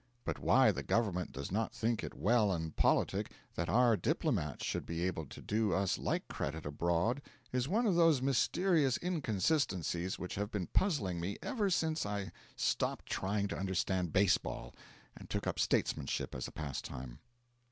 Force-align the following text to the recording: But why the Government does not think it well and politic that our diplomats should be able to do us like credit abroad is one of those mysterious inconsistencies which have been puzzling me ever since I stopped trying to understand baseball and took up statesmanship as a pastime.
But 0.25 0.39
why 0.39 0.71
the 0.71 0.81
Government 0.81 1.31
does 1.31 1.51
not 1.51 1.75
think 1.75 2.03
it 2.03 2.15
well 2.15 2.51
and 2.51 2.75
politic 2.75 3.31
that 3.53 3.69
our 3.69 3.95
diplomats 3.95 4.65
should 4.65 4.83
be 4.83 5.03
able 5.05 5.27
to 5.27 5.43
do 5.43 5.73
us 5.73 5.99
like 5.99 6.27
credit 6.27 6.65
abroad 6.65 7.21
is 7.51 7.67
one 7.67 7.85
of 7.85 7.93
those 7.93 8.19
mysterious 8.19 8.97
inconsistencies 9.03 10.17
which 10.17 10.33
have 10.33 10.49
been 10.49 10.65
puzzling 10.65 11.19
me 11.19 11.37
ever 11.43 11.69
since 11.69 12.03
I 12.03 12.31
stopped 12.55 13.05
trying 13.05 13.47
to 13.49 13.59
understand 13.59 14.11
baseball 14.11 14.73
and 15.15 15.29
took 15.29 15.45
up 15.45 15.59
statesmanship 15.59 16.33
as 16.33 16.47
a 16.47 16.51
pastime. 16.51 17.19